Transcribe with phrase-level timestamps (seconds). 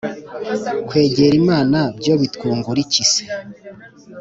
[0.87, 3.23] Kweger' Imana byo bitwungur' iki se?